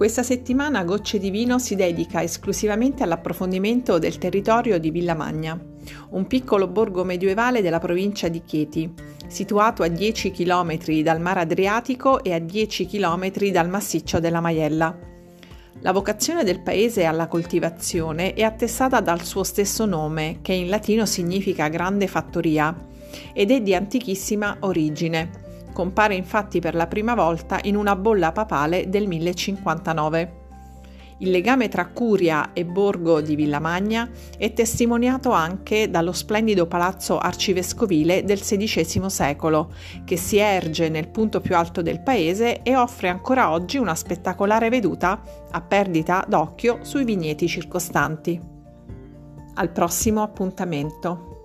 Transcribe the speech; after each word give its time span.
Questa 0.00 0.22
settimana 0.22 0.82
Gocce 0.82 1.18
di 1.18 1.28
Vino 1.28 1.58
si 1.58 1.74
dedica 1.74 2.22
esclusivamente 2.22 3.02
all'approfondimento 3.02 3.98
del 3.98 4.16
territorio 4.16 4.80
di 4.80 4.90
Villamagna, 4.90 5.62
un 6.12 6.26
piccolo 6.26 6.68
borgo 6.68 7.04
medievale 7.04 7.60
della 7.60 7.80
provincia 7.80 8.28
di 8.28 8.42
Chieti, 8.42 8.90
situato 9.26 9.82
a 9.82 9.88
10 9.88 10.30
km 10.30 11.02
dal 11.02 11.20
mare 11.20 11.40
Adriatico 11.40 12.24
e 12.24 12.32
a 12.32 12.38
10 12.38 12.86
km 12.86 13.50
dal 13.50 13.68
massiccio 13.68 14.20
della 14.20 14.40
Maiella. 14.40 14.98
La 15.80 15.92
vocazione 15.92 16.44
del 16.44 16.62
paese 16.62 17.04
alla 17.04 17.28
coltivazione 17.28 18.32
è 18.32 18.42
attestata 18.42 19.02
dal 19.02 19.22
suo 19.22 19.44
stesso 19.44 19.84
nome, 19.84 20.38
che 20.40 20.54
in 20.54 20.70
latino 20.70 21.04
significa 21.04 21.68
grande 21.68 22.06
fattoria, 22.06 22.74
ed 23.34 23.50
è 23.50 23.60
di 23.60 23.74
antichissima 23.74 24.56
origine 24.60 25.48
Compare 25.72 26.14
infatti 26.14 26.60
per 26.60 26.74
la 26.74 26.86
prima 26.86 27.14
volta 27.14 27.58
in 27.62 27.76
una 27.76 27.96
bolla 27.96 28.32
papale 28.32 28.88
del 28.88 29.06
1059. 29.06 30.38
Il 31.22 31.30
legame 31.30 31.68
tra 31.68 31.86
Curia 31.86 32.54
e 32.54 32.64
Borgo 32.64 33.20
di 33.20 33.34
Villamagna 33.34 34.08
è 34.38 34.54
testimoniato 34.54 35.32
anche 35.32 35.90
dallo 35.90 36.12
splendido 36.12 36.66
palazzo 36.66 37.18
arcivescovile 37.18 38.24
del 38.24 38.40
XVI 38.40 39.10
secolo, 39.10 39.70
che 40.04 40.16
si 40.16 40.38
erge 40.38 40.88
nel 40.88 41.08
punto 41.08 41.42
più 41.42 41.54
alto 41.54 41.82
del 41.82 42.00
paese 42.00 42.62
e 42.62 42.74
offre 42.74 43.08
ancora 43.08 43.50
oggi 43.50 43.76
una 43.76 43.94
spettacolare 43.94 44.70
veduta 44.70 45.20
a 45.50 45.60
perdita 45.60 46.24
d'occhio 46.26 46.78
sui 46.82 47.04
vigneti 47.04 47.46
circostanti. 47.46 48.40
Al 49.54 49.70
prossimo 49.72 50.22
appuntamento. 50.22 51.39